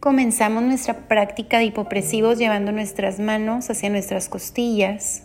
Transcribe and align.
Comenzamos 0.00 0.62
nuestra 0.62 0.94
práctica 1.08 1.58
de 1.58 1.64
hipopresivos 1.64 2.38
llevando 2.38 2.72
nuestras 2.72 3.20
manos 3.20 3.68
hacia 3.68 3.90
nuestras 3.90 4.30
costillas. 4.30 5.24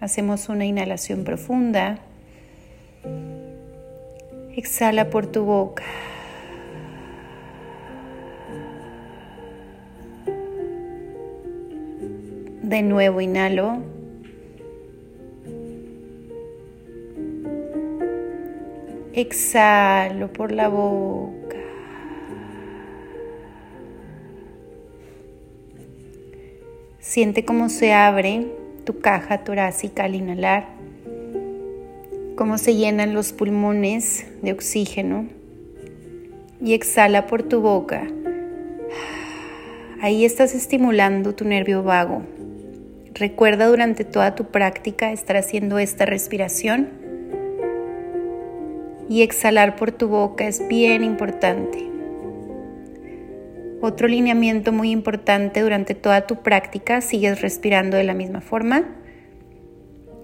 Hacemos 0.00 0.48
una 0.48 0.64
inhalación 0.64 1.22
profunda. 1.22 1.98
Exhala 4.56 5.10
por 5.10 5.26
tu 5.26 5.44
boca. 5.44 5.84
De 12.62 12.80
nuevo 12.80 13.20
inhalo. 13.20 13.82
Exhalo 19.12 20.32
por 20.32 20.52
la 20.52 20.68
boca. 20.68 21.37
Siente 27.08 27.42
cómo 27.42 27.70
se 27.70 27.94
abre 27.94 28.48
tu 28.84 29.00
caja 29.00 29.38
torácica 29.38 30.04
al 30.04 30.14
inhalar, 30.14 30.66
cómo 32.36 32.58
se 32.58 32.74
llenan 32.74 33.14
los 33.14 33.32
pulmones 33.32 34.26
de 34.42 34.52
oxígeno 34.52 35.26
y 36.62 36.74
exhala 36.74 37.26
por 37.26 37.44
tu 37.44 37.62
boca. 37.62 38.06
Ahí 40.02 40.26
estás 40.26 40.54
estimulando 40.54 41.34
tu 41.34 41.46
nervio 41.46 41.82
vago. 41.82 42.24
Recuerda 43.14 43.68
durante 43.68 44.04
toda 44.04 44.34
tu 44.34 44.44
práctica 44.44 45.10
estar 45.10 45.38
haciendo 45.38 45.78
esta 45.78 46.04
respiración 46.04 46.90
y 49.08 49.22
exhalar 49.22 49.76
por 49.76 49.92
tu 49.92 50.08
boca 50.08 50.46
es 50.46 50.68
bien 50.68 51.02
importante. 51.04 51.87
Otro 53.80 54.08
lineamiento 54.08 54.72
muy 54.72 54.90
importante 54.90 55.60
durante 55.60 55.94
toda 55.94 56.26
tu 56.26 56.42
práctica, 56.42 57.00
sigues 57.00 57.40
respirando 57.40 57.96
de 57.96 58.02
la 58.02 58.14
misma 58.14 58.40
forma. 58.40 58.96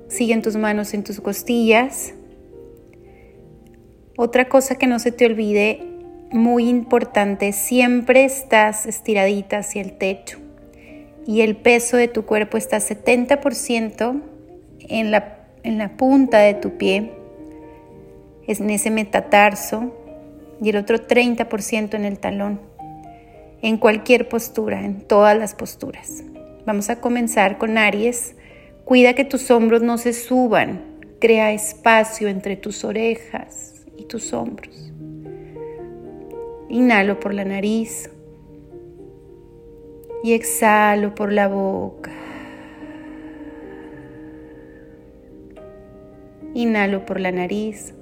Siguen 0.09 0.43
tus 0.43 0.57
manos 0.57 0.93
en 0.93 1.05
tus 1.05 1.21
costillas. 1.21 2.15
Otra 4.17 4.49
cosa 4.49 4.75
que 4.75 4.89
no 4.89 4.99
se 4.99 5.13
te 5.13 5.27
olvide, 5.27 5.83
muy 6.33 6.69
importante, 6.69 7.53
siempre 7.53 8.25
estás 8.25 8.87
estiradita 8.87 9.59
hacia 9.59 9.83
el 9.83 9.93
techo 9.99 10.39
y 11.27 11.43
el 11.43 11.57
peso 11.57 11.97
de 11.97 12.09
tu 12.09 12.25
cuerpo 12.25 12.57
está 12.57 12.79
70% 12.79 14.21
en 14.89 15.11
la, 15.13 15.47
en 15.63 15.79
la 15.79 15.97
punta 15.97 16.39
de 16.39 16.55
tu 16.55 16.77
pie, 16.77 17.13
en 18.47 18.71
ese 18.71 18.91
metatarso, 18.91 19.95
y 20.61 20.71
el 20.71 20.77
otro 20.77 20.99
30% 20.99 21.95
en 21.95 22.05
el 22.05 22.19
talón 22.19 22.74
en 23.65 23.79
cualquier 23.79 24.29
postura, 24.29 24.85
en 24.85 25.01
todas 25.01 25.39
las 25.39 25.55
posturas. 25.55 26.23
Vamos 26.67 26.91
a 26.91 27.01
comenzar 27.01 27.57
con 27.57 27.79
Aries. 27.79 28.37
Cuida 28.85 29.15
que 29.15 29.25
tus 29.25 29.51
hombros 29.51 29.81
no 29.81 29.97
se 29.97 30.13
suban. 30.13 30.85
Crea 31.19 31.51
espacio 31.51 32.29
entre 32.29 32.57
tus 32.57 32.85
orejas 32.85 33.87
y 33.97 34.05
tus 34.05 34.35
hombros. 34.35 34.93
Inhalo 36.69 37.19
por 37.19 37.33
la 37.33 37.47
nariz 37.47 38.11
y 40.23 40.35
exhalo 40.35 41.15
por 41.15 41.33
la 41.33 41.49
boca. 41.49 42.13
Inhalo 46.53 47.07
por 47.07 47.19
la 47.19 47.33
nariz. 47.33 47.95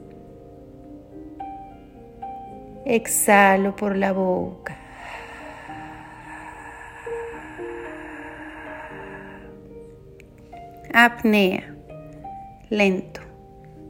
Exhalo 2.84 3.76
por 3.76 3.96
la 3.96 4.12
boca. 4.12 4.81
Apnea, 10.92 11.76
lento, 12.70 13.20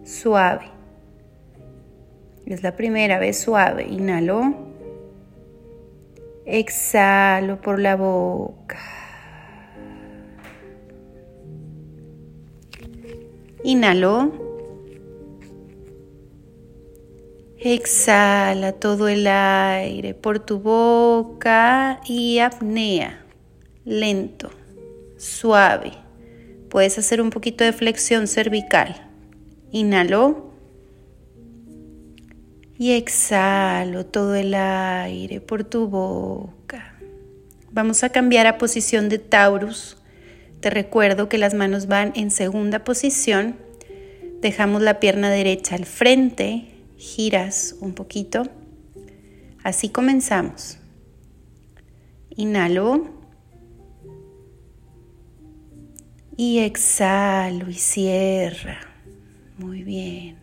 suave. 0.04 0.66
Es 2.46 2.62
la 2.62 2.76
primera 2.76 3.18
vez 3.18 3.40
suave. 3.40 3.86
Inhalo. 3.88 4.54
Exhalo 6.44 7.60
por 7.60 7.78
la 7.78 7.96
boca. 7.96 8.78
Inhalo. 13.62 14.52
Exhala 17.64 18.72
todo 18.72 19.06
el 19.06 19.24
aire 19.28 20.14
por 20.14 20.40
tu 20.40 20.58
boca 20.58 22.00
y 22.04 22.40
apnea, 22.40 23.24
lento, 23.84 24.50
suave. 25.16 26.01
Puedes 26.72 26.96
hacer 26.96 27.20
un 27.20 27.28
poquito 27.28 27.64
de 27.64 27.74
flexión 27.74 28.26
cervical. 28.26 29.06
Inhalo. 29.72 30.54
Y 32.78 32.92
exhalo 32.92 34.06
todo 34.06 34.34
el 34.34 34.54
aire 34.54 35.42
por 35.42 35.64
tu 35.64 35.88
boca. 35.88 36.98
Vamos 37.72 38.02
a 38.04 38.08
cambiar 38.08 38.46
a 38.46 38.56
posición 38.56 39.10
de 39.10 39.18
Taurus. 39.18 39.98
Te 40.60 40.70
recuerdo 40.70 41.28
que 41.28 41.36
las 41.36 41.52
manos 41.52 41.88
van 41.88 42.14
en 42.16 42.30
segunda 42.30 42.84
posición. 42.84 43.56
Dejamos 44.40 44.80
la 44.80 44.98
pierna 44.98 45.28
derecha 45.28 45.74
al 45.74 45.84
frente. 45.84 46.68
Giras 46.96 47.76
un 47.80 47.92
poquito. 47.92 48.44
Así 49.62 49.90
comenzamos. 49.90 50.78
Inhalo. 52.30 53.21
Y 56.36 56.60
exhalo 56.60 57.68
y 57.68 57.74
cierra. 57.74 58.80
Muy 59.58 59.82
bien. 59.82 60.38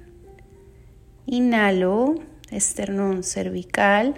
Inhalo, 1.26 2.16
esternón 2.52 3.24
cervical. 3.24 4.16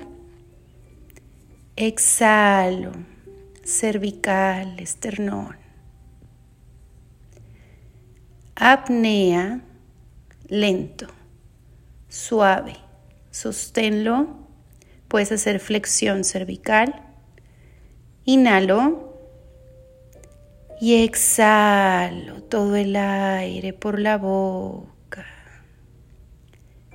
Exhalo, 1.75 2.91
cervical, 3.63 4.79
esternón. 4.79 5.55
Apnea, 8.55 9.61
lento, 10.47 11.07
suave. 12.09 12.75
Sosténlo. 13.31 14.27
Puedes 15.07 15.31
hacer 15.31 15.59
flexión 15.59 16.23
cervical. 16.23 17.07
Inhalo 18.25 19.10
y 20.81 21.03
exhalo 21.03 22.41
todo 22.41 22.75
el 22.75 22.95
aire 22.95 23.71
por 23.71 23.99
la 23.99 24.17
boca. 24.17 25.27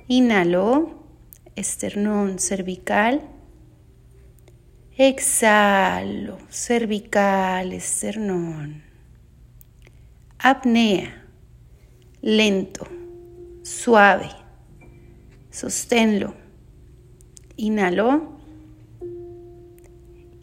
Inhalo, 0.09 1.05
esternón 1.55 2.37
cervical. 2.37 3.21
Exhalo, 4.97 6.37
cervical, 6.49 7.71
esternón. 7.71 8.83
Apnea, 10.37 11.25
lento, 12.21 12.89
suave. 13.63 14.31
Sosténlo. 15.49 16.35
Inhalo 17.55 18.37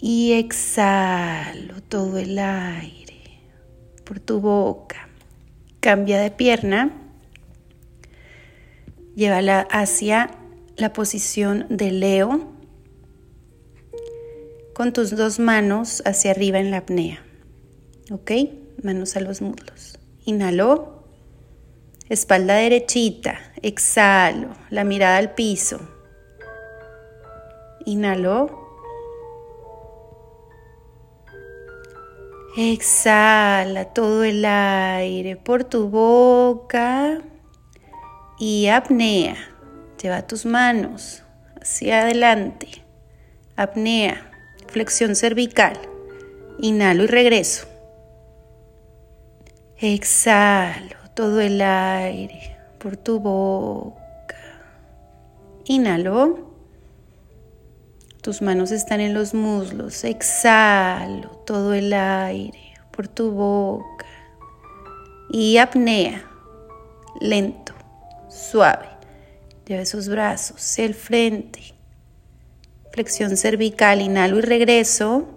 y 0.00 0.32
exhalo 0.32 1.82
todo 1.82 2.16
el 2.16 2.38
aire 2.38 3.04
por 4.05 4.21
tu 4.21 4.41
boca. 4.41 5.09
Cambia 5.81 6.21
de 6.21 6.31
pierna. 6.31 6.91
Llévala 9.17 9.67
hacia 9.71 10.31
la 10.77 10.93
posición 10.93 11.67
de 11.69 11.91
Leo 11.91 12.53
con 14.75 14.93
tus 14.93 15.17
dos 15.17 15.39
manos 15.39 16.03
hacia 16.05 16.33
arriba 16.33 16.59
en 16.59 16.71
la 16.71 16.79
apnea. 16.79 17.25
¿Ok? 18.11 18.33
Manos 18.83 19.17
a 19.17 19.21
los 19.21 19.41
muslos. 19.41 19.99
Inhalo. 20.25 21.05
Espalda 22.09 22.57
derechita. 22.57 23.39
Exhalo. 23.62 24.49
La 24.71 24.85
mirada 24.85 25.19
al 25.19 25.35
piso. 25.35 25.81
Inhalo. 27.87 28.63
Exhala 32.56 33.87
todo 33.87 34.23
el 34.23 34.45
aire 34.45 35.35
por 35.35 35.65
tu 35.65 35.89
boca 35.89 37.21
y 38.39 38.69
apnea. 38.69 39.35
Lleva 40.01 40.29
tus 40.29 40.47
manos 40.47 41.25
hacia 41.61 42.03
adelante. 42.03 42.69
Apnea, 43.56 44.31
flexión 44.69 45.17
cervical. 45.17 45.77
Inhalo 46.61 47.03
y 47.03 47.06
regreso. 47.09 47.67
Exhalo 49.77 50.97
todo 51.12 51.41
el 51.41 51.61
aire 51.61 52.57
por 52.79 52.97
tu 52.97 53.19
boca. 53.19 54.37
Inhalo. 55.65 56.54
Tus 58.25 58.41
manos 58.41 58.71
están 58.71 59.00
en 59.00 59.12
los 59.12 59.35
muslos. 59.35 60.03
Exhalo 60.03 61.29
todo 61.44 61.75
el 61.75 61.93
aire 61.93 62.73
por 62.91 63.06
tu 63.06 63.32
boca. 63.32 64.06
Y 65.29 65.59
apnea. 65.59 66.25
Lento, 67.21 67.75
suave. 68.31 68.88
Lleva 69.67 69.82
esos 69.82 70.09
brazos 70.09 70.56
hacia 70.56 70.87
el 70.87 70.94
frente. 70.94 71.75
Flexión 72.93 73.37
cervical, 73.37 74.00
inhalo 74.00 74.38
y 74.38 74.41
regreso. 74.41 75.29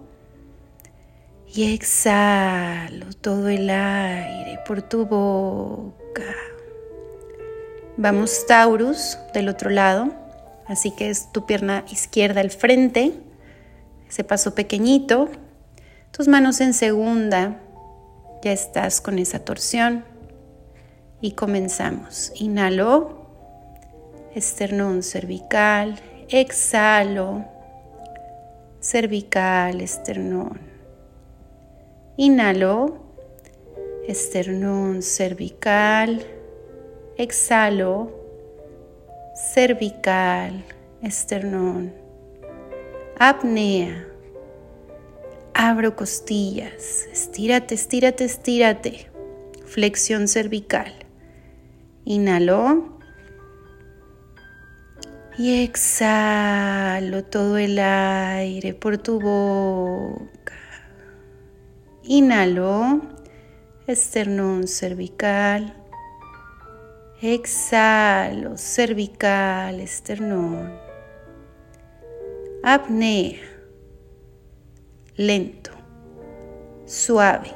Y 1.54 1.74
exhalo 1.74 3.07
todo 3.19 3.50
el 3.50 3.69
aire 3.69 4.62
por 4.66 4.81
tu 4.81 5.06
boca. 5.06 6.24
Vamos 7.98 8.45
Taurus 8.48 9.18
del 9.34 9.50
otro 9.50 9.72
lado. 9.72 10.26
Así 10.68 10.92
que 10.92 11.10
es 11.10 11.31
tu 11.31 11.46
pierna 11.46 11.86
izquierda 11.90 12.42
al 12.42 12.52
frente, 12.52 13.14
ese 14.10 14.24
paso 14.24 14.54
pequeñito, 14.56 15.30
tus 16.12 16.28
manos 16.28 16.62
en 16.62 16.74
segunda, 16.74 17.60
ya 18.42 18.52
estás 18.52 19.02
con 19.02 19.19
esa 19.19 19.40
torsión. 19.40 20.04
Y 21.19 21.31
comenzamos. 21.31 22.31
Inhalo, 22.36 23.25
esternón 24.36 25.02
cervical, 25.02 26.00
exhalo, 26.30 27.46
cervical, 28.80 29.81
esternón. 29.81 30.60
Inhalo, 32.18 32.98
esternón 34.08 35.02
cervical, 35.02 36.25
exhalo, 37.18 38.12
cervical, 39.38 40.66
esternón, 41.04 41.94
apnea. 43.19 44.07
Abro 45.54 45.95
costillas, 45.95 47.07
estírate, 47.12 47.75
estírate, 47.75 48.25
estírate. 48.25 49.12
Flexión 49.66 50.28
cervical. 50.28 50.92
Inhalo. 52.06 52.98
Y 55.38 55.63
exhalo 55.63 57.24
todo 57.24 57.57
el 57.57 57.78
aire 57.78 58.74
por 58.74 58.98
tu 58.98 59.19
boca. 59.19 60.56
Inhalo, 62.04 63.01
esternón 63.86 64.68
cervical. 64.68 65.87
Exhalo, 67.19 68.58
cervical, 68.58 69.80
esternón. 69.80 70.72
Apnea. 72.62 73.40
Lento, 75.16 75.72
suave. 76.86 77.50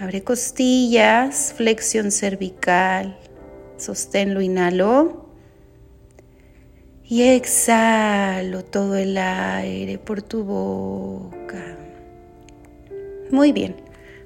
Abre 0.00 0.24
costillas, 0.24 1.52
flexión 1.54 2.10
cervical. 2.10 3.18
Sosténlo, 3.76 4.40
inhalo. 4.40 5.28
Y 7.04 7.24
exhalo 7.24 8.64
todo 8.64 8.94
el 8.94 9.18
aire 9.18 9.98
por 9.98 10.22
tu 10.22 10.44
boca. 10.44 11.76
Muy 13.30 13.52
bien. 13.52 13.76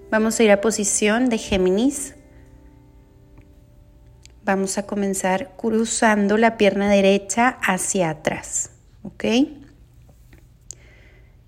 Vamos 0.09 0.39
a 0.39 0.45
ir 0.45 0.53
a 0.53 0.61
posición 0.61 1.29
de 1.29 1.39
Géminis. 1.39 2.15
Vamos 4.49 4.79
a 4.79 4.87
comenzar 4.87 5.51
cruzando 5.59 6.39
la 6.39 6.57
pierna 6.57 6.89
derecha 6.89 7.59
hacia 7.61 8.09
atrás, 8.09 8.71
¿ok? 9.03 9.25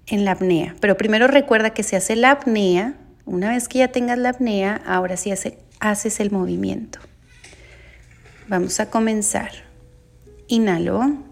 En 0.04 0.26
la 0.26 0.32
apnea. 0.32 0.76
Pero 0.82 0.98
primero 0.98 1.26
recuerda 1.26 1.70
que 1.70 1.82
se 1.82 1.96
hace 1.96 2.14
la 2.14 2.32
apnea. 2.32 2.96
Una 3.24 3.52
vez 3.52 3.68
que 3.68 3.78
ya 3.78 3.88
tengas 3.88 4.18
la 4.18 4.28
apnea, 4.28 4.82
ahora 4.84 5.16
sí 5.16 5.32
haces 5.80 6.20
el 6.20 6.30
movimiento. 6.30 6.98
Vamos 8.48 8.80
a 8.80 8.90
comenzar. 8.90 9.50
Inhalo. 10.48 11.24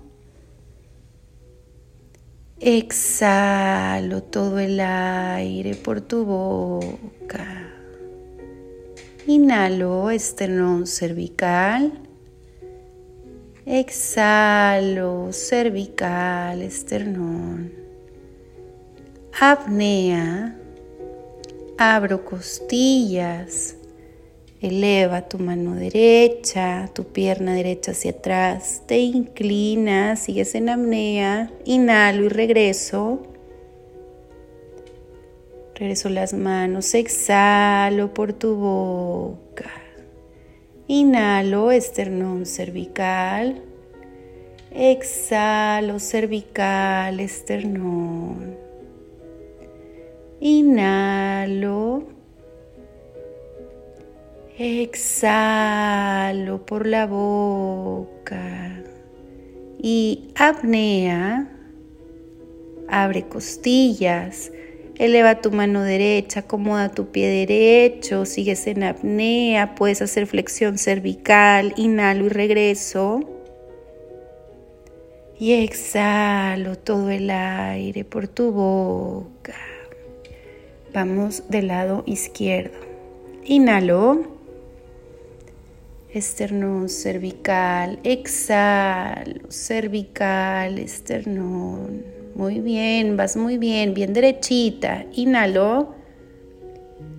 Exhalo 2.61 4.23
todo 4.23 4.59
el 4.59 4.81
aire 4.81 5.75
por 5.75 6.01
tu 6.01 6.25
boca. 6.25 7.68
Inhalo, 9.31 10.09
esternón 10.09 10.87
cervical. 10.87 11.93
Exhalo, 13.67 15.35
cervical, 15.35 16.63
esternón. 16.63 17.71
Apnea. 19.39 20.59
Abro 21.77 22.25
costillas. 22.25 23.77
Eleva 24.63 25.29
tu 25.29 25.39
mano 25.39 25.75
derecha, 25.75 26.91
tu 26.95 27.05
pierna 27.05 27.53
derecha 27.53 27.91
hacia 27.91 28.13
atrás. 28.13 28.85
Te 28.87 28.97
inclinas, 28.97 30.21
sigues 30.21 30.55
en 30.55 30.71
apnea. 30.71 31.53
Inhalo 31.67 32.25
y 32.25 32.29
regreso. 32.31 33.27
Regreso 35.79 36.09
las 36.09 36.35
manos, 36.35 36.93
exhalo 36.95 38.13
por 38.13 38.33
tu 38.33 38.57
boca. 38.57 39.71
Inhalo, 40.89 41.71
esternón 41.71 42.47
cervical. 42.47 43.63
Exhalo, 44.73 46.01
cervical, 46.01 47.21
esternón. 47.21 48.57
Inhalo. 50.41 52.09
Exhalo 54.59 56.67
por 56.67 56.89
la 56.89 57.07
boca. 57.07 58.83
Y 59.81 60.33
apnea. 60.35 61.57
Abre 62.89 63.29
costillas 63.29 64.51
Eleva 64.99 65.41
tu 65.41 65.53
mano 65.53 65.83
derecha, 65.83 66.41
acomoda 66.41 66.89
tu 66.89 67.13
pie 67.13 67.29
derecho, 67.29 68.25
sigues 68.25 68.67
en 68.67 68.83
apnea, 68.83 69.77
puedes 69.77 70.03
hacer 70.03 70.27
flexión 70.27 70.77
cervical, 70.77 71.73
inhalo 71.77 72.27
y 72.27 72.29
regreso. 72.31 73.21
Y 75.39 75.53
exhalo 75.53 76.77
todo 76.77 77.11
el 77.11 77.31
aire 77.31 78.05
por 78.05 78.27
tu 78.27 78.51
boca. 78.51 79.55
Vamos 80.93 81.45
del 81.49 81.69
lado 81.69 82.03
izquierdo. 82.07 82.77
Inhalo. 83.45 84.37
Esternón 86.13 86.89
cervical. 86.89 88.01
Exhalo. 88.03 89.49
Cervical, 89.49 90.81
esternón. 90.81 92.18
Muy 92.39 92.61
bien, 92.61 93.17
vas 93.17 93.37
muy 93.37 93.59
bien, 93.59 93.95
bien 93.95 94.13
derechita. 94.13 95.07
Inhalo, 95.13 95.93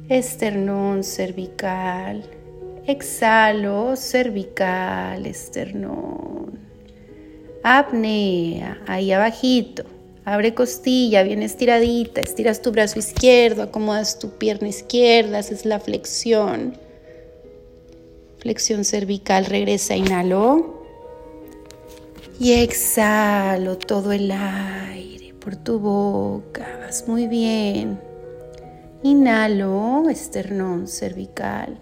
esternón 0.08 1.04
cervical. 1.04 2.24
Exhalo, 2.88 3.98
cervical, 3.98 5.26
esternón. 5.26 6.58
Apnea, 7.64 8.82
ahí 8.88 9.12
abajito. 9.12 9.84
Abre 10.24 10.54
costilla, 10.54 11.24
bien 11.24 11.44
estiradita. 11.44 12.22
Estiras 12.22 12.62
tu 12.62 12.72
brazo 12.72 12.98
izquierdo, 13.00 13.64
acomodas 13.64 14.20
tu 14.20 14.38
pierna 14.38 14.70
izquierda, 14.70 15.40
haces 15.40 15.66
la 15.66 15.82
flexión. 15.82 16.78
Flexión 18.38 18.86
cervical, 18.86 19.48
regresa, 19.48 19.98
inhalo. 19.98 20.82
Y 22.40 22.54
exhalo 22.54 23.78
todo 23.78 24.14
el 24.14 24.32
aire 24.32 24.99
por 25.40 25.56
tu 25.56 25.80
boca. 25.80 26.68
Vas 26.82 27.08
muy 27.08 27.28
bien. 27.28 28.00
Inhalo, 29.04 30.10
esternón 30.10 30.88
cervical. 30.88 31.80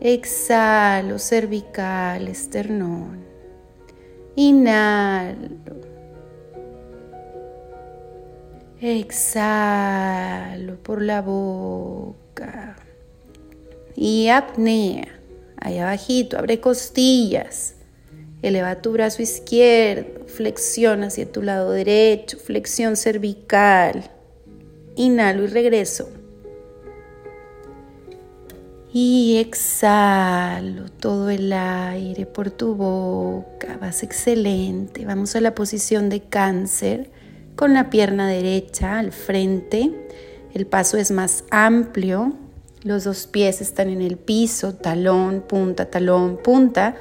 Exhalo, 0.00 1.18
cervical, 1.18 2.28
esternón. 2.28 3.24
Inhalo. 4.34 5.52
Exhalo 8.80 10.76
por 10.82 11.02
la 11.02 11.22
boca. 11.22 12.76
Y 13.94 14.28
apnea. 14.28 15.06
Ahí 15.56 15.78
abajito, 15.78 16.38
abre 16.38 16.60
costillas. 16.60 17.76
Eleva 18.42 18.82
tu 18.82 18.90
brazo 18.92 19.22
izquierdo, 19.22 20.26
flexión 20.26 21.04
hacia 21.04 21.30
tu 21.30 21.42
lado 21.42 21.70
derecho, 21.70 22.38
flexión 22.38 22.96
cervical. 22.96 24.10
Inhalo 24.96 25.44
y 25.44 25.46
regreso. 25.46 26.10
Y 28.92 29.38
exhalo 29.38 30.90
todo 30.90 31.30
el 31.30 31.52
aire 31.52 32.26
por 32.26 32.50
tu 32.50 32.74
boca. 32.74 33.78
Vas 33.80 34.02
excelente. 34.02 35.06
Vamos 35.06 35.34
a 35.34 35.40
la 35.40 35.54
posición 35.54 36.10
de 36.10 36.20
cáncer 36.20 37.10
con 37.56 37.72
la 37.72 37.90
pierna 37.90 38.28
derecha 38.28 38.98
al 38.98 39.12
frente. 39.12 39.90
El 40.52 40.66
paso 40.66 40.98
es 40.98 41.10
más 41.10 41.44
amplio. 41.50 42.34
Los 42.82 43.04
dos 43.04 43.26
pies 43.28 43.60
están 43.60 43.88
en 43.88 44.02
el 44.02 44.18
piso, 44.18 44.74
talón, 44.74 45.44
punta, 45.48 45.88
talón, 45.88 46.38
punta. 46.42 46.96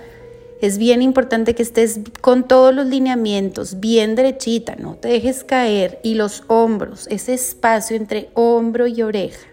Es 0.61 0.77
bien 0.77 1.01
importante 1.01 1.55
que 1.55 1.63
estés 1.63 1.99
con 2.21 2.47
todos 2.47 2.73
los 2.73 2.85
lineamientos 2.85 3.79
bien 3.79 4.13
derechita, 4.13 4.75
no 4.75 4.93
te 4.93 5.09
dejes 5.09 5.43
caer. 5.43 5.99
Y 6.03 6.13
los 6.13 6.43
hombros, 6.47 7.07
ese 7.09 7.33
espacio 7.33 7.97
entre 7.97 8.29
hombro 8.35 8.85
y 8.85 9.01
oreja. 9.01 9.47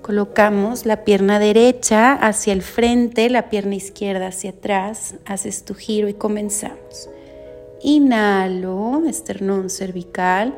Colocamos 0.00 0.86
la 0.86 1.04
pierna 1.04 1.40
derecha 1.40 2.12
hacia 2.12 2.52
el 2.52 2.62
frente, 2.62 3.28
la 3.28 3.50
pierna 3.50 3.74
izquierda 3.74 4.28
hacia 4.28 4.50
atrás, 4.50 5.16
haces 5.26 5.64
tu 5.64 5.74
giro 5.74 6.08
y 6.08 6.14
comenzamos. 6.14 7.10
Inhalo, 7.82 9.02
esternón 9.08 9.70
cervical. 9.70 10.54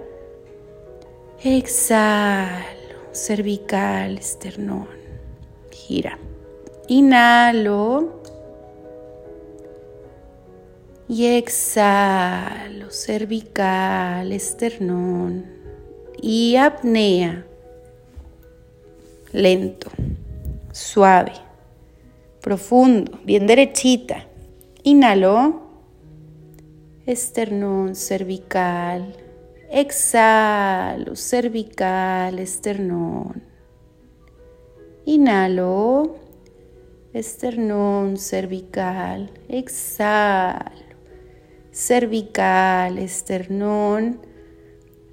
Exhalo, 1.42 2.61
cervical, 3.12 4.19
esternón. 4.19 4.88
Gira. 5.71 6.19
Inhalo. 6.87 8.19
Y 11.12 11.26
exhalo, 11.26 12.93
cervical, 12.93 14.31
esternón. 14.31 15.45
Y 16.23 16.55
apnea 16.55 17.45
lento, 19.33 19.90
suave, 20.71 21.33
profundo, 22.40 23.19
bien 23.25 23.49
derechita. 23.49 24.29
Inhalo, 24.85 25.62
esternón 27.07 27.97
cervical. 27.97 29.12
Exhalo, 29.69 31.17
cervical, 31.17 32.38
esternón. 32.38 33.43
Inhalo, 35.07 36.14
esternón 37.12 38.17
cervical. 38.17 39.29
Exhalo, 39.49 40.79
cervical, 41.72 42.98
esternón. 42.98 44.20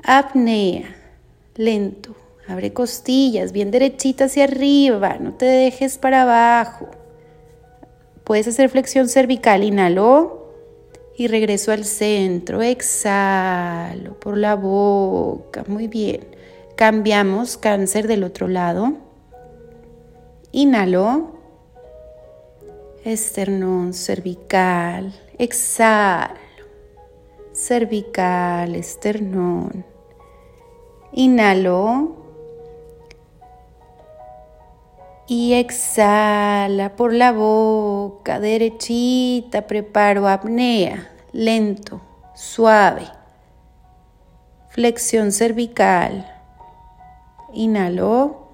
Apnea, 0.03 0.95
lento 1.55 2.15
Abre 2.47 2.71
costillas, 2.71 3.51
bien 3.51 3.71
derechita 3.71 4.25
hacia 4.25 4.45
arriba, 4.45 5.17
no 5.19 5.33
te 5.33 5.45
dejes 5.45 5.97
para 5.97 6.21
abajo. 6.21 6.87
Puedes 8.23 8.47
hacer 8.47 8.69
flexión 8.69 9.09
cervical, 9.09 9.65
inhalo 9.65 10.53
y 11.17 11.27
regreso 11.27 11.73
al 11.73 11.83
centro, 11.83 12.61
exhalo 12.61 14.17
por 14.17 14.37
la 14.37 14.55
boca, 14.55 15.65
muy 15.67 15.89
bien. 15.89 16.21
Cambiamos 16.77 17.57
cáncer 17.57 18.07
del 18.07 18.23
otro 18.23 18.47
lado. 18.47 18.93
Inhalo, 20.53 21.33
esternón 23.03 23.93
cervical, 23.93 25.13
exhalo, 25.37 26.39
cervical, 27.67 28.75
esternón. 28.75 29.85
Inhalo 31.11 32.15
y 35.27 35.53
exhala 35.55 36.95
por 36.95 37.13
la 37.13 37.33
boca, 37.33 38.39
derechita, 38.39 39.67
preparo 39.67 40.29
apnea, 40.29 41.11
lento, 41.33 41.99
suave. 42.33 43.03
Flexión 44.69 45.33
cervical. 45.33 46.25
Inhalo. 47.51 48.47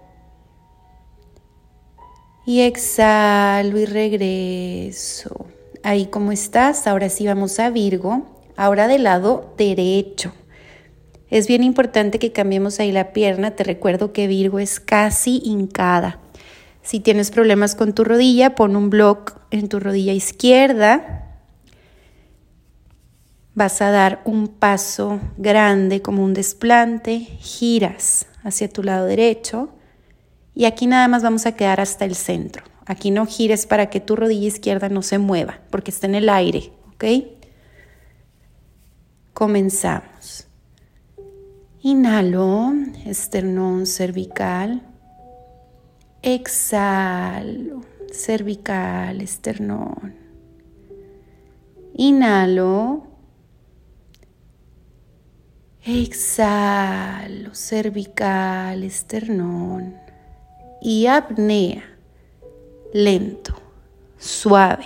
Y 2.45 2.61
exhalo 2.61 3.77
y 3.77 3.85
regreso. 3.85 5.45
Ahí 5.83 6.07
como 6.07 6.31
estás, 6.31 6.87
ahora 6.87 7.09
sí 7.09 7.27
vamos 7.27 7.59
a 7.59 7.69
Virgo, 7.69 8.32
ahora 8.55 8.87
del 8.87 9.03
lado 9.03 9.53
derecho. 9.57 10.33
Es 11.29 11.47
bien 11.47 11.63
importante 11.63 12.19
que 12.19 12.31
cambiemos 12.31 12.79
ahí 12.79 12.91
la 12.91 13.11
pierna, 13.11 13.51
te 13.51 13.63
recuerdo 13.63 14.13
que 14.13 14.27
Virgo 14.27 14.59
es 14.59 14.79
casi 14.79 15.41
hincada. 15.43 16.19
Si 16.83 16.99
tienes 16.99 17.31
problemas 17.31 17.75
con 17.75 17.93
tu 17.93 18.03
rodilla, 18.03 18.55
pon 18.55 18.75
un 18.75 18.89
block 18.89 19.39
en 19.49 19.69
tu 19.69 19.79
rodilla 19.79 20.13
izquierda. 20.13 21.39
Vas 23.55 23.81
a 23.81 23.89
dar 23.89 24.21
un 24.25 24.47
paso 24.47 25.19
grande 25.37 26.01
como 26.01 26.23
un 26.23 26.33
desplante, 26.33 27.19
giras 27.39 28.27
hacia 28.43 28.69
tu 28.69 28.83
lado 28.83 29.05
derecho 29.05 29.69
y 30.53 30.65
aquí 30.65 30.87
nada 30.87 31.07
más 31.07 31.23
vamos 31.23 31.45
a 31.45 31.55
quedar 31.55 31.79
hasta 31.79 32.05
el 32.05 32.15
centro. 32.15 32.63
Aquí 32.85 33.11
no 33.11 33.25
gires 33.25 33.65
para 33.65 33.89
que 33.89 33.99
tu 34.01 34.15
rodilla 34.15 34.47
izquierda 34.47 34.89
no 34.89 35.01
se 35.01 35.17
mueva 35.17 35.61
porque 35.69 35.91
está 35.91 36.07
en 36.07 36.15
el 36.15 36.29
aire, 36.29 36.73
¿ok? 36.93 37.05
Comenzamos. 39.33 40.47
Inhalo, 41.81 42.71
esternón 43.03 43.87
cervical. 43.87 44.83
Exhalo, 46.21 47.81
cervical, 48.11 49.21
esternón. 49.21 50.13
Inhalo. 51.95 53.07
Exhalo, 55.83 57.55
cervical, 57.55 58.83
esternón. 58.83 59.95
Y 60.79 61.07
apnea, 61.07 61.83
lento, 62.93 63.55
suave. 64.19 64.85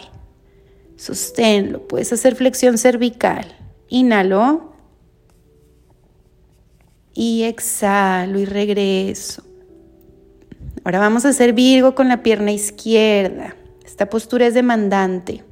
Sosténlo. 0.96 1.86
Puedes 1.86 2.14
hacer 2.14 2.36
flexión 2.36 2.78
cervical. 2.78 3.57
Inhalo. 3.90 4.74
Y 7.14 7.44
exhalo 7.44 8.40
y 8.40 8.46
regreso. 8.46 9.44
Ahora 10.84 11.00
vamos 11.00 11.26
a 11.26 11.30
hacer 11.30 11.54
Virgo 11.54 11.96
con 11.96 12.08
la 12.08 12.24
pierna 12.24 12.52
izquierda. 12.52 13.56
Esta 13.84 14.10
postura 14.10 14.48
es 14.48 14.54
demandante. 14.54 15.44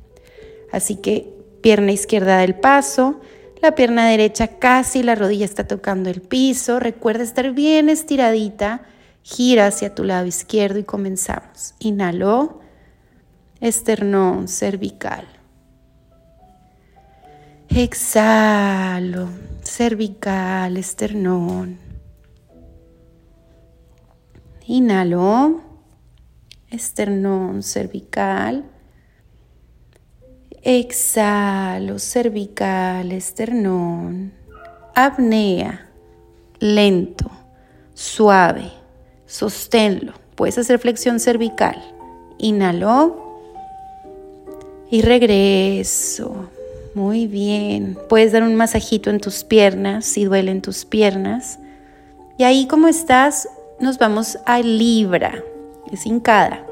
Así 0.72 0.98
que 0.98 1.34
pierna 1.62 1.92
izquierda 1.92 2.38
del 2.38 2.56
paso, 2.56 3.20
la 3.62 3.74
pierna 3.74 4.08
derecha 4.08 4.60
casi 4.60 5.02
la 5.02 5.16
rodilla 5.16 5.46
está 5.46 5.66
tocando 5.68 6.10
el 6.10 6.22
piso. 6.22 6.80
Recuerda 6.80 7.24
estar 7.24 7.52
bien 7.52 7.90
estiradita. 7.90 8.84
Gira 9.24 9.68
hacia 9.68 9.96
tu 9.96 10.04
lado 10.04 10.28
izquierdo 10.28 10.78
y 10.78 10.84
comenzamos. 10.84 11.74
Inhalo, 11.80 12.60
esternón 13.60 14.48
cervical. 14.48 15.35
Exhalo, 17.78 19.28
cervical, 19.62 20.78
esternón. 20.78 21.78
Inhalo, 24.66 25.60
esternón 26.70 27.64
cervical. 27.64 28.64
Exhalo, 30.62 32.00
cervical, 32.00 33.12
esternón. 33.12 34.32
Apnea, 34.96 35.90
lento, 36.60 37.30
suave. 37.94 38.72
Sosténlo. 39.26 40.14
Puedes 40.36 40.58
hacer 40.58 40.80
flexión 40.80 41.20
cervical. 41.20 41.76
Inhalo 42.38 43.42
y 44.90 45.02
regreso. 45.02 46.55
Muy 46.96 47.28
bien. 47.28 47.98
Puedes 48.08 48.32
dar 48.32 48.42
un 48.44 48.56
masajito 48.56 49.10
en 49.10 49.20
tus 49.20 49.44
piernas 49.44 50.06
si 50.06 50.24
duelen 50.24 50.62
tus 50.62 50.86
piernas. 50.86 51.60
Y 52.38 52.44
ahí 52.46 52.68
como 52.68 52.88
estás, 52.88 53.50
nos 53.82 53.98
vamos 53.98 54.38
a 54.46 54.62
Libra, 54.62 55.44
es 55.92 56.06
hincada. 56.06 56.66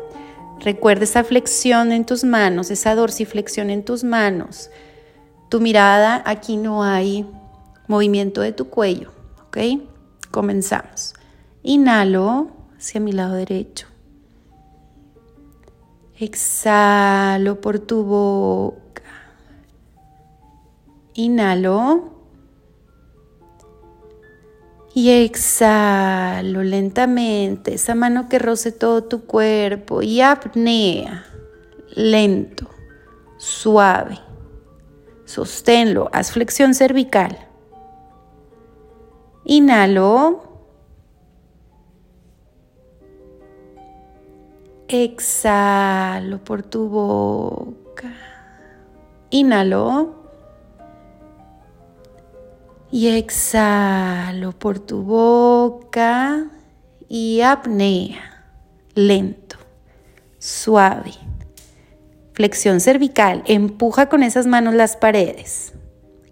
Recuerda 0.61 1.03
esa 1.03 1.25
flexión 1.25 1.91
en 1.91 2.05
tus 2.05 2.23
manos, 2.23 2.71
esa 2.71 2.95
dorsiflexión 2.95 3.69
en 3.69 3.83
tus 3.83 4.05
manos. 4.05 4.69
Tu 5.49 5.59
mirada, 5.59 6.23
aquí 6.25 6.55
no 6.55 6.83
hay 6.83 7.25
movimiento 7.89 8.39
de 8.39 8.53
tu 8.53 8.69
cuello, 8.69 9.11
¿ok? 9.47 9.57
Comenzamos. 10.31 11.15
Inhalo 11.63 12.47
hacia 12.77 13.01
mi 13.01 13.11
lado 13.11 13.35
derecho. 13.35 13.87
Exhalo 16.17 17.59
por 17.59 17.79
tu 17.79 18.03
boca. 18.03 18.82
Inhalo. 21.13 22.11
Y 24.95 25.09
exhalo 25.09 26.61
lentamente, 26.61 27.73
esa 27.73 27.95
mano 27.95 28.29
que 28.29 28.37
roce 28.37 28.71
todo 28.71 29.03
tu 29.03 29.25
cuerpo 29.25 30.03
y 30.03 30.21
apnea, 30.21 31.25
lento, 31.95 32.69
suave. 33.37 34.19
Sosténlo, 35.25 36.09
haz 36.13 36.31
flexión 36.31 36.75
cervical. 36.75 37.47
Inhalo. 39.45 40.43
Exhalo 44.87 46.37
por 46.43 46.61
tu 46.61 46.87
boca. 46.87 48.13
Inhalo. 49.31 50.22
Y 52.93 53.07
exhalo 53.07 54.51
por 54.51 54.77
tu 54.77 55.01
boca 55.01 56.45
y 57.09 57.41
apnea, 57.41 58.45
lento, 58.93 59.57
suave. 60.37 61.13
Flexión 62.33 62.79
cervical, 62.79 63.41
empuja 63.47 64.09
con 64.09 64.21
esas 64.21 64.45
manos 64.45 64.75
las 64.75 64.95
paredes. 64.95 65.73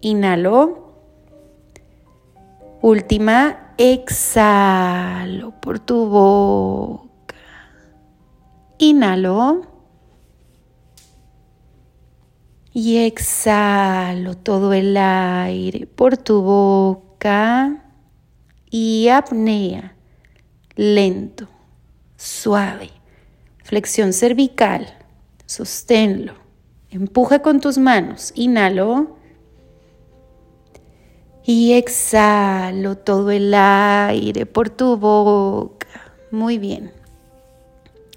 Inhalo. 0.02 0.94
Última, 2.80 3.74
exhalo 3.76 5.60
por 5.60 5.80
tu 5.80 6.06
boca. 6.06 7.34
Inhalo. 8.78 9.71
Y 12.74 12.98
exhalo 12.98 14.34
todo 14.36 14.72
el 14.72 14.96
aire 14.96 15.86
por 15.86 16.16
tu 16.16 16.40
boca 16.40 17.84
y 18.70 19.08
apnea, 19.08 19.94
lento, 20.76 21.48
suave. 22.16 22.90
Flexión 23.62 24.14
cervical, 24.14 24.86
sosténlo. 25.44 26.32
Empuja 26.90 27.40
con 27.40 27.60
tus 27.60 27.76
manos, 27.76 28.32
inhalo. 28.34 29.16
Y 31.44 31.74
exhalo 31.74 32.96
todo 32.96 33.30
el 33.30 33.52
aire 33.52 34.46
por 34.46 34.70
tu 34.70 34.96
boca. 34.96 35.88
Muy 36.30 36.56
bien. 36.56 36.92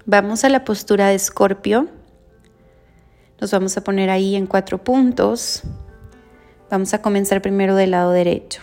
Vamos 0.06 0.44
a 0.44 0.48
la 0.48 0.64
postura 0.64 1.08
de 1.08 1.16
escorpio. 1.16 1.88
Nos 3.40 3.50
vamos 3.50 3.76
a 3.76 3.82
poner 3.82 4.10
ahí 4.10 4.34
en 4.34 4.46
cuatro 4.46 4.78
puntos. 4.78 5.62
Vamos 6.70 6.94
a 6.94 7.02
comenzar 7.02 7.42
primero 7.42 7.74
del 7.74 7.92
lado 7.92 8.12
derecho. 8.12 8.62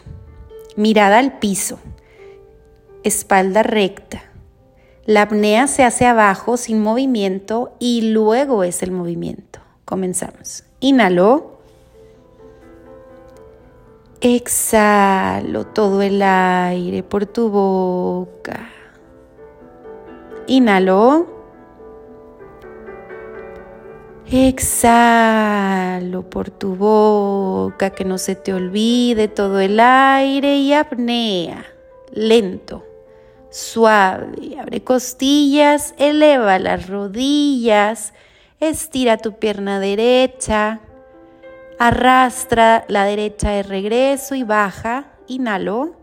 Mirada 0.75 1.19
al 1.19 1.37
piso. 1.39 1.79
Espalda 3.03 3.63
recta. 3.63 4.23
La 5.05 5.23
apnea 5.23 5.67
se 5.67 5.83
hace 5.83 6.05
abajo 6.05 6.57
sin 6.57 6.81
movimiento 6.81 7.75
y 7.79 8.13
luego 8.13 8.63
es 8.63 8.81
el 8.83 8.91
movimiento. 8.91 9.59
Comenzamos. 9.85 10.63
Inhalo. 10.79 11.59
Exhalo 14.21 15.67
todo 15.67 16.01
el 16.01 16.21
aire 16.21 17.03
por 17.03 17.25
tu 17.25 17.49
boca. 17.49 18.69
Inhalo. 20.47 21.32
Exhalo 24.31 26.23
por 26.29 26.49
tu 26.49 26.75
boca, 26.75 27.89
que 27.89 28.05
no 28.05 28.17
se 28.17 28.35
te 28.35 28.53
olvide 28.53 29.27
todo 29.27 29.59
el 29.59 29.79
aire 29.79 30.55
y 30.57 30.73
apnea, 30.73 31.65
lento, 32.11 32.85
suave. 33.51 34.57
Abre 34.59 34.81
costillas, 34.83 35.93
eleva 35.97 36.57
las 36.57 36.87
rodillas, 36.87 38.13
estira 38.59 39.17
tu 39.17 39.33
pierna 39.33 39.79
derecha, 39.79 40.79
arrastra 41.77 42.85
la 42.87 43.03
derecha 43.03 43.51
de 43.51 43.63
regreso 43.63 44.35
y 44.35 44.43
baja, 44.43 45.11
inhalo. 45.27 45.95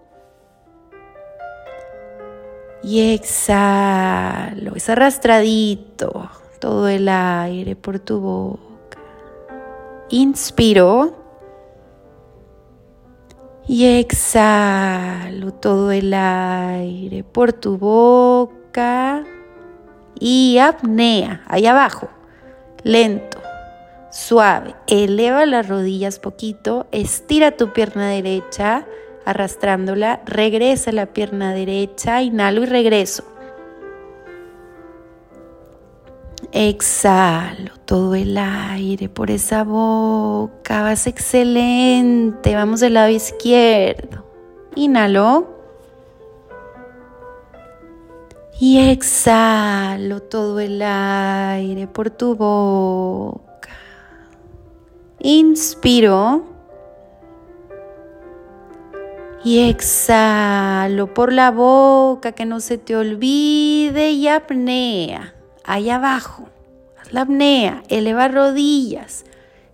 Y 2.83 3.15
exhalo, 3.15 4.77
es 4.77 4.89
arrastradito 4.89 6.31
todo 6.61 6.89
el 6.89 7.09
aire 7.09 7.75
por 7.75 7.99
tu 7.99 8.21
boca. 8.21 8.99
Inspiro 10.11 11.17
y 13.67 13.87
exhalo 13.99 15.53
todo 15.55 15.91
el 15.91 16.13
aire 16.13 17.25
por 17.25 17.53
tu 17.53 17.79
boca 17.79 19.25
y 20.19 20.59
apnea, 20.59 21.43
ahí 21.47 21.67
abajo, 21.67 22.09
lento, 22.83 23.39
suave. 24.11 24.75
Eleva 24.87 25.47
las 25.47 25.69
rodillas 25.69 26.19
poquito, 26.19 26.87
estira 26.93 27.57
tu 27.57 27.73
pierna 27.73 28.09
derecha 28.09 28.85
arrastrándola, 29.25 30.23
regresa 30.27 30.93
la 30.93 31.07
pierna 31.07 31.53
derecha, 31.53 32.23
inhalo 32.23 32.63
y 32.63 32.67
regreso. 32.67 33.25
Exhalo 36.53 37.75
todo 37.85 38.17
el 38.17 38.37
aire 38.37 39.09
por 39.09 39.31
esa 39.31 39.63
boca. 39.63 40.83
Vas 40.83 41.07
excelente. 41.07 42.57
Vamos 42.57 42.81
del 42.81 42.95
lado 42.95 43.11
izquierdo. 43.11 44.27
Inhalo. 44.75 45.61
Y 48.59 48.91
exhalo 48.91 50.21
todo 50.23 50.59
el 50.59 50.83
aire 50.83 51.87
por 51.87 52.11
tu 52.11 52.35
boca. 52.35 53.71
Inspiro. 55.21 56.47
Y 59.45 59.71
exhalo 59.71 61.15
por 61.15 61.33
la 61.33 61.51
boca, 61.51 62.33
que 62.33 62.45
no 62.45 62.61
se 62.61 62.77
te 62.77 62.95
olvide 62.97 64.11
y 64.11 64.29
apnea 64.29 65.35
ahí 65.65 65.91
abajo. 65.91 66.49
Haz 67.01 67.13
la 67.13 67.23
apnea, 67.23 67.83
eleva 67.89 68.29
rodillas, 68.29 69.25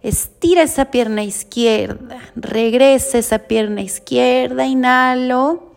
estira 0.02 0.62
esa 0.62 0.86
pierna 0.86 1.24
izquierda, 1.24 2.18
regresa 2.36 3.18
esa 3.18 3.40
pierna 3.40 3.82
izquierda, 3.82 4.66
inhalo. 4.66 5.74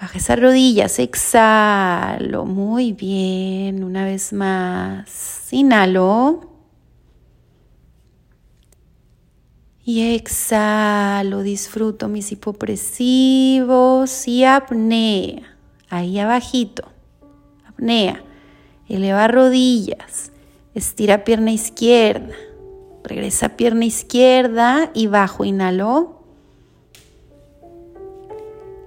Baja 0.00 0.18
esas 0.18 0.38
rodillas, 0.38 1.00
exhalo, 1.00 2.44
muy 2.44 2.92
bien, 2.92 3.82
una 3.82 4.04
vez 4.04 4.32
más, 4.32 5.48
inhalo. 5.52 6.52
Y 9.84 10.14
exhalo, 10.14 11.42
disfruto 11.42 12.06
mis 12.08 12.30
hipopresivos 12.30 14.28
y 14.28 14.44
apnea, 14.44 15.56
ahí 15.88 16.20
abajito, 16.20 16.86
apnea. 17.66 18.22
Eleva 18.88 19.28
rodillas, 19.28 20.32
estira 20.74 21.24
pierna 21.24 21.52
izquierda, 21.52 22.34
regresa 23.04 23.50
pierna 23.50 23.84
izquierda 23.84 24.90
y 24.94 25.08
bajo, 25.08 25.44
inhalo. 25.44 26.16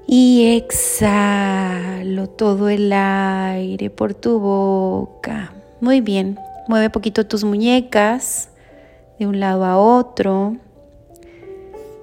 Y 0.08 0.58
exhalo 0.58 2.28
todo 2.28 2.68
el 2.68 2.92
aire 2.92 3.90
por 3.92 4.14
tu 4.14 4.40
boca. 4.40 5.54
Muy 5.80 6.02
bien, 6.02 6.38
mueve 6.68 6.90
poquito 6.90 7.28
tus 7.28 7.44
muñecas 7.44 8.50
de 9.20 9.28
un 9.28 9.40
lado 9.40 9.64
a 9.64 9.78
otro. 9.78 10.58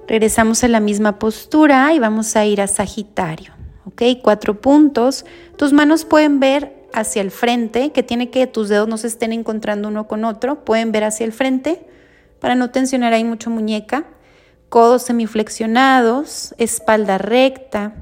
Regresamos 0.07 0.63
a 0.63 0.69
la 0.69 0.79
misma 0.79 1.19
postura 1.19 1.93
y 1.93 1.99
vamos 1.99 2.35
a 2.35 2.45
ir 2.45 2.61
a 2.61 2.67
Sagitario. 2.67 3.53
¿Ok? 3.85 4.01
Cuatro 4.23 4.59
puntos. 4.59 5.25
Tus 5.55 5.71
manos 5.73 6.05
pueden 6.05 6.39
ver 6.39 6.78
hacia 6.93 7.21
el 7.21 7.31
frente, 7.31 7.91
que 7.91 8.03
tiene 8.03 8.29
que 8.29 8.47
tus 8.47 8.69
dedos 8.69 8.87
no 8.87 8.97
se 8.97 9.07
estén 9.07 9.33
encontrando 9.33 9.87
uno 9.87 10.07
con 10.07 10.25
otro, 10.25 10.63
pueden 10.65 10.91
ver 10.91 11.03
hacia 11.03 11.25
el 11.25 11.33
frente 11.33 11.85
para 12.39 12.55
no 12.55 12.71
tensionar 12.71 13.13
ahí 13.13 13.23
mucho 13.23 13.49
muñeca, 13.49 14.05
codos 14.69 15.03
semiflexionados, 15.03 16.55
espalda 16.57 17.17
recta. 17.17 17.93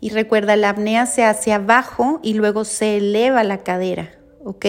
Y 0.00 0.10
recuerda, 0.10 0.56
la 0.56 0.70
apnea 0.70 1.06
se 1.06 1.24
hace 1.24 1.52
abajo 1.52 2.20
y 2.22 2.34
luego 2.34 2.64
se 2.64 2.96
eleva 2.96 3.44
la 3.44 3.58
cadera, 3.58 4.12
¿ok? 4.44 4.66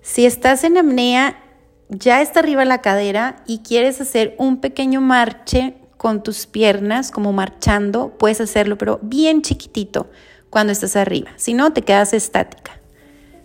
Si 0.00 0.24
estás 0.24 0.64
en 0.64 0.78
apnea, 0.78 1.42
ya 1.88 2.22
está 2.22 2.40
arriba 2.40 2.64
la 2.64 2.80
cadera 2.80 3.42
y 3.46 3.58
quieres 3.58 4.00
hacer 4.00 4.34
un 4.38 4.60
pequeño 4.60 5.00
marche 5.00 5.74
con 5.96 6.22
tus 6.22 6.46
piernas, 6.46 7.10
como 7.10 7.32
marchando, 7.32 8.16
puedes 8.18 8.40
hacerlo, 8.40 8.78
pero 8.78 9.00
bien 9.02 9.42
chiquitito 9.42 10.08
cuando 10.56 10.72
estás 10.72 10.96
arriba. 10.96 11.32
Si 11.36 11.52
no, 11.52 11.74
te 11.74 11.82
quedas 11.82 12.14
estática. 12.14 12.80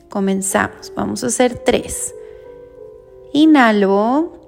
Comenzamos. 0.10 0.94
Vamos 0.96 1.26
a 1.26 1.28
hacer 1.28 1.56
tres. 1.56 2.16
Inhalo. 3.34 4.40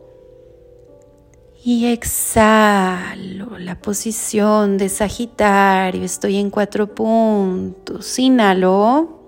Y 1.61 1.87
exhalo 1.87 3.59
la 3.59 3.81
posición 3.81 4.77
de 4.77 4.87
Sagitario. 4.87 6.05
Estoy 6.05 6.37
en 6.37 6.49
cuatro 6.49 6.95
puntos. 6.95 8.17
Inhalo. 8.17 9.19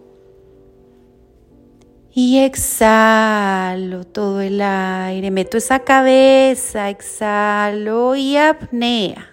Y 2.14 2.38
exhalo 2.38 4.06
todo 4.06 4.40
el 4.40 4.62
aire. 4.62 5.30
Meto 5.30 5.58
esa 5.58 5.80
cabeza. 5.80 6.90
Exhalo 6.90 8.16
y 8.16 8.38
apnea. 8.38 9.28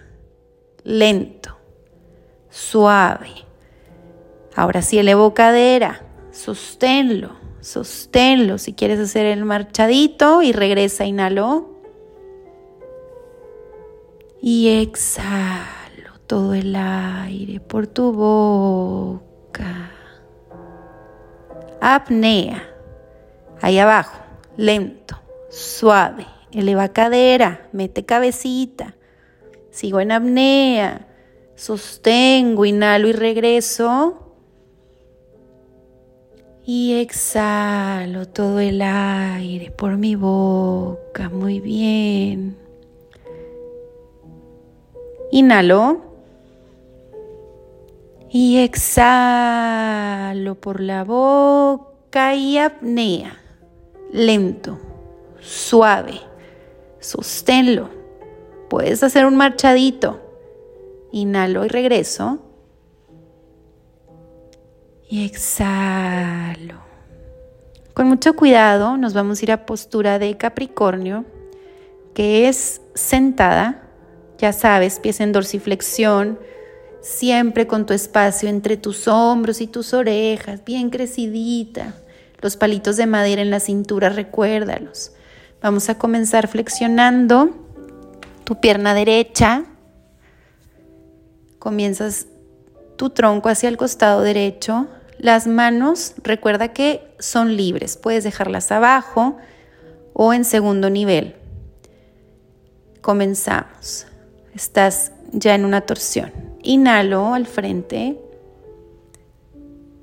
Lento. 0.83 1.55
Suave. 2.49 3.52
Ahora 4.55 4.81
sí 4.81 4.99
elevo 4.99 5.33
cadera. 5.33 6.05
Sosténlo. 6.31 7.31
Sosténlo. 7.61 8.57
Si 8.57 8.73
quieres 8.73 8.99
hacer 8.99 9.25
el 9.25 9.45
marchadito 9.45 10.41
y 10.41 10.51
regresa. 10.51 11.05
Inhalo 11.05 11.73
y 14.45 14.81
exhalo 14.81 16.19
todo 16.27 16.53
el 16.53 16.75
aire 16.75 17.61
por 17.61 17.87
tu 17.87 18.11
boca. 18.11 19.89
Apnea. 21.79 22.69
Ahí 23.61 23.79
abajo, 23.79 24.19
lento, 24.57 25.17
suave. 25.49 26.25
Eleva 26.51 26.89
cadera, 26.89 27.69
mete 27.71 28.03
cabecita. 28.03 28.95
Sigo 29.71 30.01
en 30.01 30.11
apnea. 30.11 31.07
Sostengo, 31.55 32.65
inhalo 32.65 33.07
y 33.07 33.13
regreso. 33.13 34.22
Y 36.65 36.93
exhalo 36.93 38.25
todo 38.25 38.61
el 38.61 38.81
aire 38.81 39.69
por 39.71 39.97
mi 39.97 40.15
boca. 40.15 41.27
Muy 41.29 41.59
bien. 41.59 42.55
Inhalo. 45.31 46.01
Y 48.29 48.59
exhalo 48.59 50.55
por 50.55 50.79
la 50.79 51.03
boca 51.03 52.33
y 52.33 52.57
apnea. 52.57 53.37
Lento, 54.13 54.79
suave. 55.41 56.21
Sosténlo. 56.99 57.89
Puedes 58.69 59.03
hacer 59.03 59.25
un 59.25 59.35
marchadito. 59.35 60.21
Inhalo 61.11 61.65
y 61.65 61.67
regreso. 61.67 62.39
Y 65.13 65.25
exhalo. 65.25 66.81
Con 67.93 68.07
mucho 68.07 68.35
cuidado 68.35 68.97
nos 68.97 69.13
vamos 69.13 69.39
a 69.39 69.45
ir 69.45 69.51
a 69.51 69.67
postura 69.67 70.17
de 70.17 70.37
Capricornio, 70.37 71.23
que 72.15 72.47
es 72.47 72.81
sentada 72.95 73.83
ya 74.39 74.53
sabes, 74.53 74.97
pies 74.97 75.19
en 75.19 75.33
dorsiflexión, 75.33 76.39
siempre 76.99 77.67
con 77.67 77.85
tu 77.85 77.93
espacio 77.93 78.49
entre 78.49 78.75
tus 78.75 79.07
hombros 79.07 79.61
y 79.61 79.67
tus 79.67 79.93
orejas, 79.93 80.65
bien 80.65 80.89
crecidita. 80.89 81.93
Los 82.41 82.57
palitos 82.57 82.97
de 82.97 83.05
madera 83.05 83.43
en 83.43 83.51
la 83.51 83.59
cintura, 83.59 84.09
recuérdalos. 84.09 85.11
Vamos 85.61 85.89
a 85.89 85.99
comenzar 85.99 86.47
flexionando 86.47 87.51
tu 88.45 88.59
pierna 88.59 88.95
derecha. 88.95 89.65
Comienzas 91.59 92.25
tu 92.97 93.11
tronco 93.11 93.47
hacia 93.47 93.69
el 93.69 93.77
costado 93.77 94.23
derecho. 94.23 94.87
Las 95.23 95.47
manos, 95.47 96.15
recuerda 96.21 96.73
que 96.73 97.15
son 97.17 97.55
libres. 97.55 97.95
Puedes 97.95 98.25
dejarlas 98.25 98.73
abajo 98.73 99.37
o 100.11 100.33
en 100.33 100.43
segundo 100.43 100.89
nivel. 100.89 101.37
Comenzamos. 102.99 104.05
Estás 104.53 105.13
ya 105.31 105.55
en 105.55 105.63
una 105.63 105.79
torsión. 105.79 106.33
Inhalo 106.61 107.33
al 107.33 107.45
frente. 107.45 108.19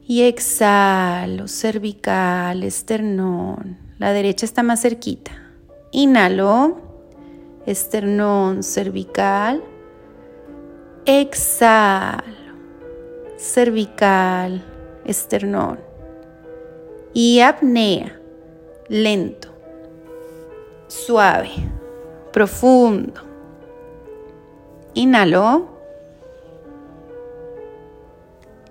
Y 0.07 0.23
exhalo, 0.23 1.49
cervical, 1.49 2.63
esternón. 2.63 3.77
La 3.99 4.15
derecha 4.15 4.47
está 4.47 4.63
más 4.63 4.81
cerquita. 4.81 5.33
Inhalo, 5.93 6.81
esternón, 7.67 8.63
cervical. 8.63 9.63
Exhalo, 11.05 12.55
cervical, 13.37 14.65
esternón. 15.11 15.81
Y 17.13 17.41
apnea, 17.41 18.21
lento, 18.89 19.49
suave, 20.87 21.51
profundo. 22.33 23.23
Inhalo. 24.95 25.69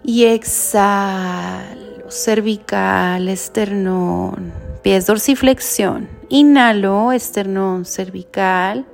Y 0.01 0.25
exhalo, 0.25 2.09
cervical, 2.09 3.27
esternón, 3.27 4.53
pies 4.81 5.05
dorsiflexión. 5.05 6.09
Inhalo, 6.29 7.11
esternón, 7.11 7.85
cervical. 7.85 8.85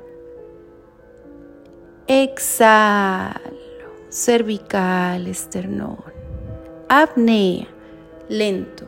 Exhalo, 2.07 3.39
cervical, 4.09 5.27
esternón. 5.27 6.24
Apnea, 6.87 7.67
lento, 8.29 8.85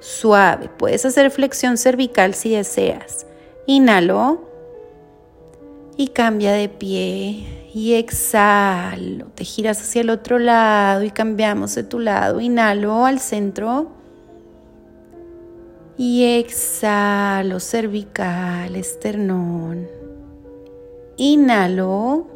suave. 0.00 0.68
Puedes 0.68 1.04
hacer 1.04 1.30
flexión 1.30 1.76
cervical 1.76 2.34
si 2.34 2.50
deseas. 2.50 3.26
Inhalo 3.66 4.48
y 5.96 6.08
cambia 6.08 6.52
de 6.52 6.68
pie 6.68 7.68
y 7.72 7.94
exhalo. 7.94 9.26
Te 9.34 9.44
giras 9.44 9.80
hacia 9.80 10.00
el 10.00 10.10
otro 10.10 10.38
lado 10.38 11.02
y 11.02 11.10
cambiamos 11.10 11.74
de 11.74 11.84
tu 11.84 11.98
lado. 11.98 12.40
Inhalo 12.40 13.06
al 13.06 13.20
centro. 13.20 13.92
Y 15.98 16.38
exhalo, 16.38 17.58
cervical, 17.58 18.76
esternón. 18.76 19.88
Inhalo, 21.16 22.26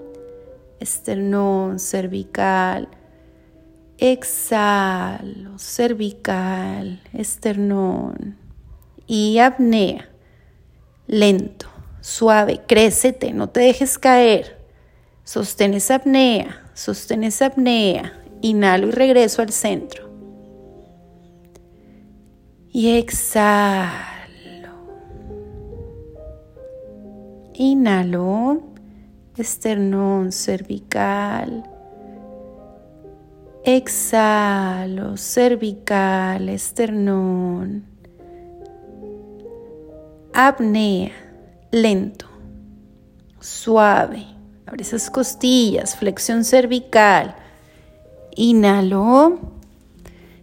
esternón, 0.78 1.78
cervical. 1.78 2.88
Exhalo, 4.02 5.58
cervical, 5.58 7.02
esternón. 7.12 8.38
Y 9.06 9.38
apnea. 9.38 10.08
Lento, 11.06 11.66
suave, 12.00 12.62
crécete, 12.66 13.34
no 13.34 13.50
te 13.50 13.60
dejes 13.60 13.98
caer. 13.98 14.58
Sostén 15.22 15.74
esa 15.74 15.96
apnea, 15.96 16.62
sostén 16.72 17.24
esa 17.24 17.46
apnea. 17.46 18.18
Inhalo 18.40 18.88
y 18.88 18.92
regreso 18.92 19.42
al 19.42 19.52
centro. 19.52 20.08
Y 22.72 22.96
exhalo. 22.96 23.90
Inhalo, 27.52 28.62
esternón 29.36 30.32
cervical. 30.32 31.69
Exhalo, 33.64 35.18
cervical, 35.18 36.48
esternón. 36.48 37.84
Apnea, 40.32 41.12
lento, 41.70 42.26
suave. 43.38 44.24
Abre 44.64 44.82
esas 44.82 45.10
costillas, 45.10 45.96
flexión 45.96 46.44
cervical. 46.44 47.34
Inhalo 48.34 49.38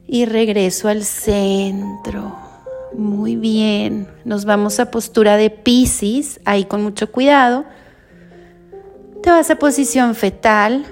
y 0.05 0.25
regreso 0.25 0.87
al 0.87 1.03
centro. 1.03 2.35
Muy 2.93 3.35
bien. 3.35 4.07
Nos 4.25 4.45
vamos 4.45 4.79
a 4.79 4.91
postura 4.91 5.37
de 5.37 5.49
Piscis, 5.49 6.39
ahí 6.45 6.65
con 6.65 6.83
mucho 6.83 7.11
cuidado. 7.11 7.65
Te 9.23 9.31
vas 9.31 9.49
a 9.49 9.55
posición 9.57 10.13
fetal, 10.13 10.85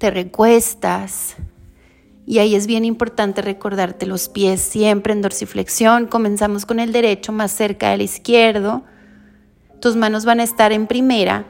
te 0.00 0.10
recuestas. 0.10 1.36
Y 2.26 2.38
ahí 2.38 2.56
es 2.56 2.66
bien 2.66 2.84
importante 2.84 3.42
recordarte 3.42 4.06
los 4.06 4.28
pies 4.28 4.60
siempre 4.60 5.12
en 5.12 5.22
dorsiflexión. 5.22 6.06
Comenzamos 6.06 6.66
con 6.66 6.80
el 6.80 6.90
derecho 6.90 7.32
más 7.32 7.52
cerca 7.52 7.90
del 7.90 8.02
izquierdo. 8.02 8.82
Tus 9.80 9.96
manos 9.96 10.24
van 10.24 10.40
a 10.40 10.42
estar 10.42 10.72
en 10.72 10.86
primera 10.86 11.44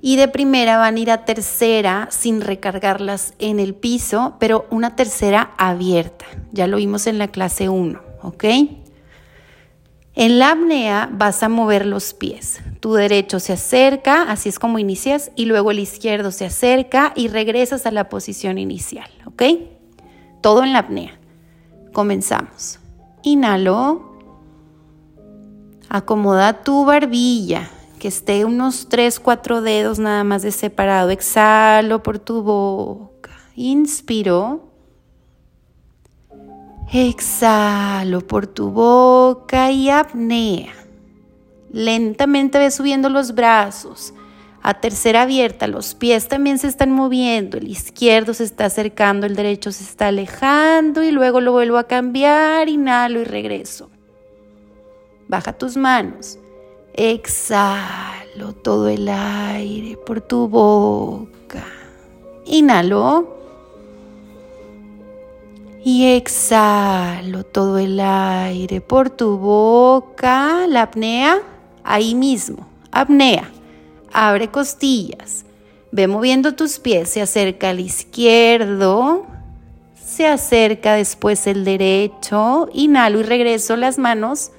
y 0.00 0.16
de 0.16 0.28
primera 0.28 0.76
van 0.76 0.96
a 0.96 1.00
ir 1.00 1.10
a 1.10 1.24
tercera 1.24 2.08
sin 2.10 2.42
recargarlas 2.42 3.34
en 3.38 3.58
el 3.58 3.74
piso, 3.74 4.36
pero 4.38 4.66
una 4.70 4.96
tercera 4.96 5.52
abierta. 5.56 6.26
Ya 6.52 6.66
lo 6.66 6.76
vimos 6.76 7.06
en 7.06 7.18
la 7.18 7.28
clase 7.28 7.68
1, 7.68 8.00
¿ok? 8.22 8.44
En 10.16 10.38
la 10.38 10.52
apnea 10.52 11.08
vas 11.12 11.42
a 11.42 11.48
mover 11.48 11.86
los 11.86 12.14
pies. 12.14 12.60
Tu 12.78 12.94
derecho 12.94 13.40
se 13.40 13.54
acerca, 13.54 14.22
así 14.22 14.48
es 14.48 14.58
como 14.60 14.78
inicias, 14.78 15.32
y 15.34 15.46
luego 15.46 15.72
el 15.72 15.80
izquierdo 15.80 16.30
se 16.30 16.44
acerca 16.44 17.12
y 17.16 17.28
regresas 17.28 17.84
a 17.86 17.90
la 17.90 18.08
posición 18.08 18.58
inicial, 18.58 19.10
¿ok? 19.26 19.42
Todo 20.40 20.62
en 20.62 20.72
la 20.72 20.80
apnea. 20.80 21.18
Comenzamos. 21.92 22.78
Inhalo. 23.22 24.18
Acomoda 25.88 26.62
tu 26.62 26.84
barbilla 26.84 27.68
que 27.98 28.08
esté 28.08 28.44
unos 28.44 28.88
3, 28.88 29.18
4 29.18 29.62
dedos 29.62 29.98
nada 29.98 30.24
más 30.24 30.42
de 30.42 30.52
separado. 30.52 31.10
Exhalo 31.10 32.02
por 32.02 32.18
tu 32.18 32.42
boca. 32.42 33.30
Inspiro. 33.56 34.73
Exhalo 36.96 38.20
por 38.20 38.46
tu 38.46 38.70
boca 38.70 39.72
y 39.72 39.90
apnea. 39.90 40.72
Lentamente 41.72 42.56
ve 42.60 42.70
subiendo 42.70 43.08
los 43.08 43.34
brazos. 43.34 44.14
A 44.62 44.74
tercera 44.74 45.22
abierta, 45.22 45.66
los 45.66 45.96
pies 45.96 46.28
también 46.28 46.56
se 46.60 46.68
están 46.68 46.92
moviendo. 46.92 47.56
El 47.56 47.66
izquierdo 47.66 48.32
se 48.32 48.44
está 48.44 48.66
acercando, 48.66 49.26
el 49.26 49.34
derecho 49.34 49.72
se 49.72 49.82
está 49.82 50.06
alejando 50.06 51.02
y 51.02 51.10
luego 51.10 51.40
lo 51.40 51.50
vuelvo 51.50 51.78
a 51.78 51.88
cambiar. 51.88 52.68
Inhalo 52.68 53.22
y 53.22 53.24
regreso. 53.24 53.90
Baja 55.26 55.52
tus 55.52 55.76
manos. 55.76 56.38
Exhalo 56.92 58.52
todo 58.62 58.86
el 58.86 59.08
aire 59.08 59.96
por 59.96 60.20
tu 60.20 60.46
boca. 60.46 61.64
Inhalo. 62.46 63.43
Y 65.86 66.06
exhalo 66.06 67.44
todo 67.44 67.76
el 67.76 68.00
aire 68.00 68.80
por 68.80 69.10
tu 69.10 69.36
boca. 69.36 70.66
La 70.66 70.80
apnea, 70.80 71.42
ahí 71.82 72.14
mismo. 72.14 72.66
Apnea. 72.90 73.50
Abre 74.10 74.48
costillas. 74.48 75.44
Ve 75.92 76.06
moviendo 76.06 76.54
tus 76.54 76.78
pies. 76.78 77.10
Se 77.10 77.20
acerca 77.20 77.68
al 77.68 77.80
izquierdo. 77.80 79.26
Se 80.02 80.26
acerca 80.26 80.94
después 80.94 81.46
el 81.46 81.66
derecho. 81.66 82.70
Inhalo 82.72 83.20
y 83.20 83.24
regreso 83.24 83.76
las 83.76 83.98
manos. 83.98 84.52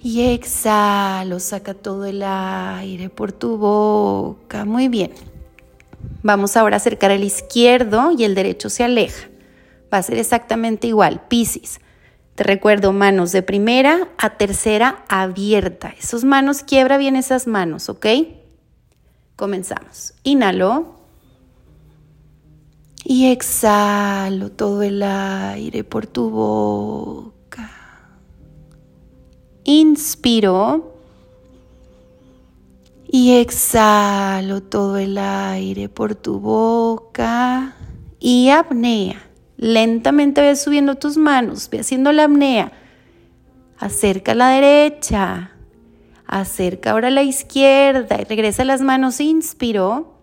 Y 0.00 0.34
exhalo. 0.34 1.40
Saca 1.40 1.74
todo 1.74 2.04
el 2.04 2.22
aire 2.22 3.08
por 3.10 3.32
tu 3.32 3.56
boca. 3.56 4.64
Muy 4.64 4.86
bien. 4.86 5.10
Vamos 6.22 6.56
ahora 6.56 6.76
a 6.76 6.78
acercar 6.78 7.10
el 7.10 7.24
izquierdo 7.24 8.12
y 8.16 8.22
el 8.22 8.36
derecho 8.36 8.70
se 8.70 8.84
aleja 8.84 9.31
va 9.92 9.98
a 9.98 10.02
ser 10.02 10.18
exactamente 10.18 10.86
igual. 10.86 11.22
Piscis. 11.28 11.80
Te 12.34 12.44
recuerdo, 12.44 12.92
manos 12.92 13.30
de 13.32 13.42
primera 13.42 14.08
a 14.16 14.30
tercera 14.38 15.04
abierta. 15.08 15.94
Esos 15.98 16.24
manos, 16.24 16.62
quiebra 16.62 16.96
bien 16.96 17.14
esas 17.14 17.46
manos, 17.46 17.88
¿ok? 17.90 18.06
Comenzamos. 19.36 20.14
Inhalo. 20.22 21.02
Y 23.04 23.30
exhalo 23.32 24.50
todo 24.50 24.82
el 24.82 25.02
aire 25.02 25.84
por 25.84 26.06
tu 26.06 26.30
boca. 26.30 27.70
Inspiro. 29.64 30.94
Y 33.08 33.32
exhalo 33.40 34.62
todo 34.62 34.96
el 34.96 35.18
aire 35.18 35.90
por 35.90 36.14
tu 36.14 36.40
boca. 36.40 37.76
Y 38.18 38.48
apnea. 38.48 39.31
Lentamente 39.62 40.40
ve 40.40 40.56
subiendo 40.56 40.96
tus 40.96 41.16
manos, 41.16 41.70
ve 41.70 41.78
haciendo 41.78 42.10
la 42.10 42.24
apnea. 42.24 42.72
Acerca 43.78 44.32
a 44.32 44.34
la 44.34 44.48
derecha, 44.48 45.52
acerca 46.26 46.90
ahora 46.90 47.10
la 47.10 47.22
izquierda 47.22 48.20
y 48.20 48.24
regresa 48.24 48.64
las 48.64 48.80
manos, 48.80 49.20
inspiro. 49.20 50.18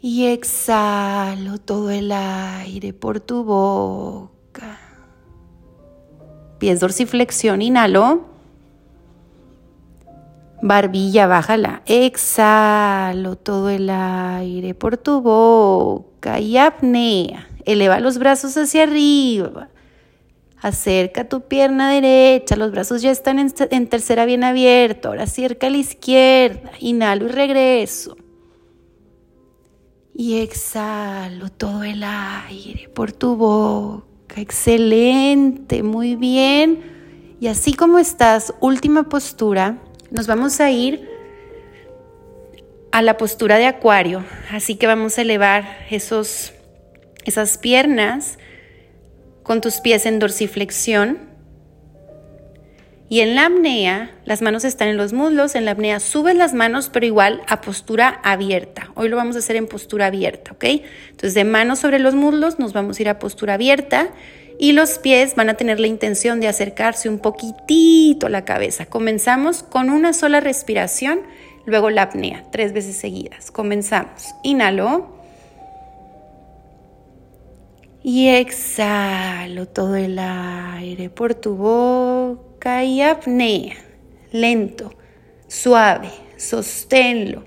Y 0.00 0.24
exhalo 0.26 1.58
todo 1.58 1.92
el 1.92 2.10
aire 2.10 2.92
por 2.92 3.20
tu 3.20 3.44
boca. 3.44 4.80
Pies 6.58 6.80
dorsiflexión, 6.80 7.62
inhalo. 7.62 8.31
Barbilla, 10.62 11.26
bájala. 11.26 11.82
Exhalo 11.86 13.34
todo 13.34 13.68
el 13.68 13.90
aire 13.90 14.74
por 14.74 14.96
tu 14.96 15.20
boca 15.20 16.38
y 16.38 16.56
apnea. 16.56 17.48
Eleva 17.64 17.98
los 17.98 18.18
brazos 18.18 18.56
hacia 18.56 18.84
arriba. 18.84 19.70
Acerca 20.60 21.28
tu 21.28 21.48
pierna 21.48 21.90
derecha, 21.90 22.54
los 22.54 22.70
brazos 22.70 23.02
ya 23.02 23.10
están 23.10 23.40
en, 23.40 23.88
tercera 23.88 24.24
bien 24.24 24.44
abierto. 24.44 25.08
Ahora 25.08 25.24
acerca 25.24 25.66
a 25.66 25.70
la 25.70 25.78
izquierda. 25.78 26.70
Inhalo 26.78 27.24
y 27.24 27.28
regreso. 27.28 28.16
Y 30.14 30.38
exhalo 30.42 31.50
todo 31.50 31.82
el 31.82 32.04
aire 32.04 32.88
por 32.94 33.10
tu 33.10 33.34
boca. 33.34 34.40
Excelente, 34.40 35.82
muy 35.82 36.14
bien. 36.14 37.36
Y 37.40 37.48
así 37.48 37.74
como 37.74 37.98
estás, 37.98 38.54
última 38.60 39.08
postura, 39.08 39.82
nos 40.12 40.26
vamos 40.26 40.60
a 40.60 40.70
ir 40.70 41.08
a 42.92 43.02
la 43.02 43.16
postura 43.16 43.56
de 43.56 43.66
acuario. 43.66 44.24
Así 44.50 44.76
que 44.76 44.86
vamos 44.86 45.18
a 45.18 45.22
elevar 45.22 45.64
esos 45.90 46.52
esas 47.24 47.56
piernas 47.58 48.38
con 49.42 49.60
tus 49.60 49.80
pies 49.80 50.06
en 50.06 50.18
dorsiflexión. 50.18 51.30
Y 53.08 53.20
en 53.20 53.34
la 53.34 53.46
apnea, 53.46 54.10
las 54.24 54.40
manos 54.40 54.64
están 54.64 54.88
en 54.88 54.96
los 54.96 55.12
muslos, 55.12 55.54
en 55.54 55.66
la 55.66 55.72
apnea 55.72 56.00
subes 56.00 56.34
las 56.34 56.54
manos, 56.54 56.88
pero 56.90 57.04
igual 57.04 57.42
a 57.46 57.60
postura 57.60 58.20
abierta. 58.22 58.90
Hoy 58.94 59.08
lo 59.08 59.16
vamos 59.16 59.36
a 59.36 59.40
hacer 59.40 59.56
en 59.56 59.66
postura 59.66 60.06
abierta, 60.06 60.52
¿ok? 60.52 60.64
Entonces 61.10 61.34
de 61.34 61.44
manos 61.44 61.80
sobre 61.80 61.98
los 61.98 62.14
muslos 62.14 62.58
nos 62.58 62.72
vamos 62.72 62.98
a 62.98 63.02
ir 63.02 63.08
a 63.10 63.18
postura 63.18 63.54
abierta 63.54 64.08
y 64.58 64.72
los 64.72 64.98
pies 64.98 65.34
van 65.34 65.50
a 65.50 65.54
tener 65.54 65.80
la 65.80 65.86
intención 65.86 66.40
de 66.40 66.48
acercarse 66.48 67.08
un 67.08 67.18
poquitito 67.18 68.26
a 68.26 68.30
la 68.30 68.44
cabeza. 68.44 68.86
Comenzamos 68.86 69.62
con 69.62 69.90
una 69.90 70.12
sola 70.12 70.40
respiración, 70.40 71.20
luego 71.66 71.90
la 71.90 72.02
apnea, 72.02 72.44
tres 72.52 72.72
veces 72.72 72.96
seguidas. 72.96 73.50
Comenzamos. 73.50 74.34
Inhalo 74.42 75.22
y 78.02 78.28
exhalo 78.28 79.68
todo 79.68 79.96
el 79.96 80.18
aire 80.18 81.08
por 81.08 81.34
tu 81.34 81.54
boca 81.54 82.84
y 82.84 83.00
apnea. 83.00 83.76
Lento, 84.32 84.94
suave, 85.46 86.10
sosténlo. 86.36 87.44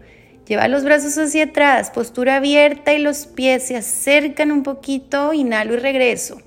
Lleva 0.48 0.68
los 0.68 0.84
brazos 0.84 1.18
hacia 1.18 1.46
atrás, 1.46 1.90
postura 1.90 2.36
abierta 2.36 2.94
y 2.94 3.00
los 3.00 3.26
pies 3.26 3.64
se 3.64 3.76
acercan 3.76 4.52
un 4.52 4.62
poquito. 4.62 5.34
Inhalo 5.34 5.74
y 5.74 5.78
regreso. 5.78 6.42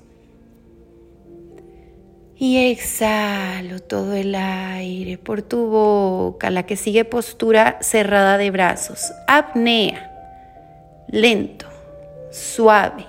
Y 2.39 2.71
exhalo 2.71 3.81
todo 3.81 4.13
el 4.13 4.33
aire 4.33 5.17
por 5.17 5.41
tu 5.41 5.67
boca. 5.67 6.49
La 6.49 6.65
que 6.65 6.77
sigue 6.77 7.05
postura 7.05 7.77
cerrada 7.81 8.37
de 8.37 8.49
brazos. 8.49 9.11
Apnea. 9.27 10.05
Lento, 11.09 11.67
suave 12.31 13.05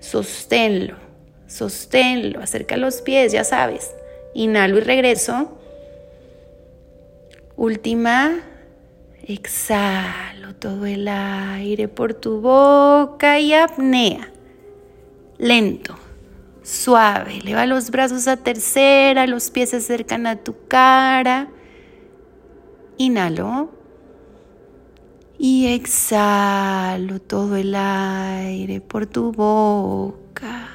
Sosténlo, 0.00 0.96
sosténlo, 1.46 2.40
acerca 2.40 2.78
los 2.78 3.02
pies, 3.02 3.32
ya 3.32 3.44
sabes. 3.44 3.94
Inhalo 4.34 4.78
y 4.78 4.80
regreso. 4.80 5.58
Última, 7.56 8.40
exhalo 9.26 10.54
todo 10.54 10.86
el 10.86 11.06
aire 11.06 11.86
por 11.88 12.14
tu 12.14 12.40
boca 12.40 13.38
y 13.38 13.52
apnea. 13.52 14.32
Lento, 15.36 15.96
suave. 16.70 17.38
Eleva 17.38 17.66
los 17.66 17.90
brazos 17.90 18.28
a 18.28 18.36
tercera, 18.36 19.26
los 19.26 19.50
pies 19.50 19.70
se 19.70 19.76
acercan 19.76 20.26
a 20.26 20.36
tu 20.36 20.54
cara. 20.68 21.48
Inhalo. 22.96 23.70
Y 25.38 25.68
exhalo 25.68 27.18
todo 27.20 27.56
el 27.56 27.74
aire 27.74 28.80
por 28.80 29.06
tu 29.06 29.32
boca. 29.32 30.69